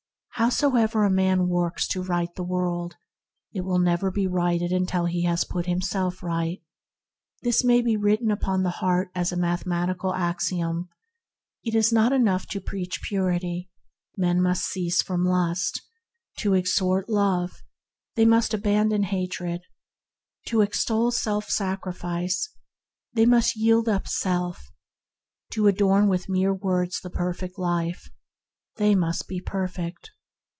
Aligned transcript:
Howsoever 0.35 1.03
a 1.03 1.11
man 1.11 1.49
works 1.49 1.87
to 1.89 2.01
right 2.01 2.33
the 2.33 2.43
world, 2.43 2.95
it 3.53 3.61
will 3.61 3.77
never 3.77 4.09
be 4.09 4.25
righted 4.25 4.71
until 4.71 5.05
he 5.05 5.23
has 5.25 5.43
put 5.43 5.67
himself 5.67 6.23
right. 6.23 6.63
This 7.43 7.63
may 7.63 7.83
be 7.83 7.95
written 7.95 8.31
upon 8.31 8.63
the 8.63 8.71
heart 8.81 9.11
as 9.13 9.31
a 9.31 9.37
mathematical 9.37 10.15
axiom. 10.15 10.89
It 11.63 11.75
is 11.75 11.93
not 11.93 12.11
enough 12.11 12.47
to 12.47 12.59
preach 12.59 13.03
Purity, 13.03 13.69
men 14.17 14.41
must 14.41 14.63
cease 14.65 14.99
from 15.03 15.25
lust; 15.27 15.79
to 16.39 16.55
exhort 16.55 17.05
to 17.05 17.13
love, 17.13 17.61
they 18.15 18.25
must 18.25 18.51
abandon 18.51 19.03
hatred; 19.03 19.61
to 20.47 20.61
extol 20.61 21.11
self 21.11 21.49
sacrifice, 21.51 22.49
they 23.13 23.27
must 23.27 23.55
yield 23.55 23.87
up 23.87 24.07
self; 24.07 24.71
to 25.51 25.67
adorn 25.67 26.07
with 26.07 26.27
mere 26.29 26.53
words 26.53 26.99
the 26.99 27.11
Perfect 27.11 27.59
Life, 27.59 28.09
they 28.77 28.95
must 28.95 29.27
be 29.27 29.39
perfect. 29.39 30.09